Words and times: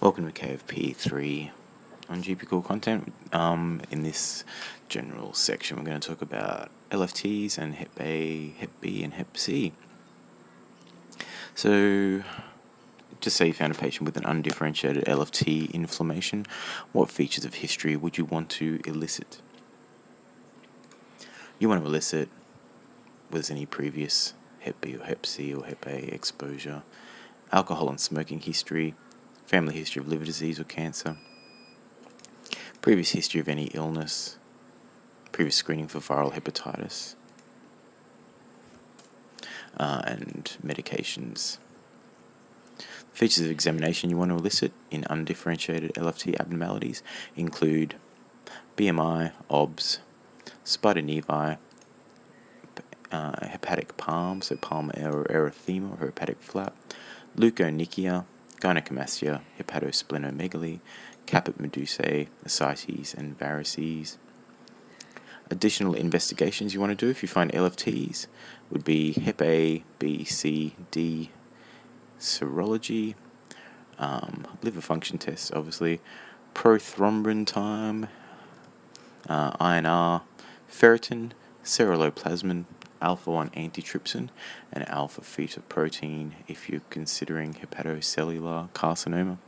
Welcome 0.00 0.32
to 0.32 0.32
KFP3 0.32 1.50
on 2.08 2.22
GP 2.22 2.48
Cool 2.48 2.62
Content. 2.62 3.12
Um, 3.34 3.82
in 3.90 4.02
this 4.02 4.44
general 4.88 5.34
section, 5.34 5.76
we're 5.76 5.84
going 5.84 6.00
to 6.00 6.08
talk 6.08 6.22
about 6.22 6.70
LFTs 6.90 7.58
and 7.58 7.74
Hep 7.74 7.90
A, 8.00 8.54
Hep 8.58 8.70
B, 8.80 9.04
and 9.04 9.12
Hep 9.12 9.36
C. 9.36 9.74
So, 11.54 12.22
just 13.20 13.36
say 13.36 13.48
you 13.48 13.52
found 13.52 13.74
a 13.74 13.78
patient 13.78 14.06
with 14.06 14.16
an 14.16 14.24
undifferentiated 14.24 15.04
LFT 15.04 15.70
inflammation, 15.74 16.46
what 16.92 17.10
features 17.10 17.44
of 17.44 17.56
history 17.56 17.94
would 17.94 18.16
you 18.16 18.24
want 18.24 18.48
to 18.52 18.80
elicit? 18.86 19.42
You 21.58 21.68
want 21.68 21.82
to 21.82 21.86
elicit 21.86 22.30
was 23.30 23.50
any 23.50 23.66
previous 23.66 24.32
Hep 24.60 24.80
B 24.80 24.96
or 24.96 25.04
Hep 25.04 25.26
C 25.26 25.52
or 25.52 25.66
Hep 25.66 25.86
A 25.86 26.14
exposure, 26.14 26.84
alcohol 27.52 27.90
and 27.90 28.00
smoking 28.00 28.40
history, 28.40 28.94
family 29.50 29.74
history 29.74 29.98
of 29.98 30.06
liver 30.06 30.24
disease 30.24 30.60
or 30.60 30.64
cancer, 30.64 31.16
previous 32.80 33.10
history 33.10 33.40
of 33.40 33.48
any 33.48 33.64
illness, 33.74 34.38
previous 35.32 35.56
screening 35.56 35.88
for 35.88 35.98
viral 35.98 36.32
hepatitis, 36.34 37.16
uh, 39.76 40.02
and 40.04 40.56
medications. 40.64 41.58
Features 43.12 43.44
of 43.44 43.50
examination 43.50 44.08
you 44.08 44.16
want 44.16 44.30
to 44.30 44.36
elicit 44.36 44.70
in 44.88 45.04
undifferentiated 45.10 45.94
LFT 45.94 46.38
abnormalities 46.38 47.02
include 47.34 47.96
BMI, 48.76 49.32
OBS, 49.50 49.98
spider 50.62 51.02
nevi, 51.02 51.58
uh, 53.10 53.46
hepatic 53.48 53.96
palm, 53.96 54.42
so 54.42 54.54
palmar 54.54 54.92
erythema 54.94 56.00
or 56.00 56.06
hepatic 56.06 56.38
flap, 56.38 56.76
leukonychia, 57.36 58.24
gynecomastia, 58.60 59.40
hepatosplenomegaly, 59.58 60.80
caput 61.26 61.58
medusae, 61.58 62.28
ascites, 62.44 63.14
and 63.14 63.38
varices. 63.38 64.16
Additional 65.50 65.94
investigations 65.94 66.74
you 66.74 66.80
want 66.80 66.96
to 66.96 67.06
do 67.06 67.10
if 67.10 67.22
you 67.22 67.28
find 67.28 67.50
LFTs 67.52 68.26
would 68.70 68.84
be 68.84 69.12
Hep 69.12 69.42
A, 69.42 69.82
B, 69.98 70.24
C, 70.24 70.74
D, 70.90 71.30
serology, 72.20 73.14
um, 73.98 74.46
liver 74.62 74.80
function 74.80 75.18
tests, 75.18 75.50
obviously, 75.52 76.00
prothrombin 76.54 77.46
time, 77.46 78.08
uh, 79.28 79.52
INR, 79.56 80.22
ferritin, 80.70 81.32
ceruloplasmin, 81.64 82.64
alpha 83.00 83.30
1 83.30 83.50
antitrypsin, 83.50 84.28
and 84.72 84.88
alpha 84.88 85.20
fetoprotein 85.20 86.32
if 86.48 86.68
you're 86.68 86.82
considering 86.90 87.54
hepatocellular 87.54 88.70
carcinoma. 88.70 89.38